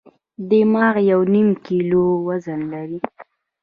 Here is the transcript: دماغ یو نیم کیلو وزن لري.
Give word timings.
دماغ 0.49 0.95
یو 1.11 1.21
نیم 1.33 1.49
کیلو 1.63 2.05
وزن 2.27 2.59
لري. 2.73 2.99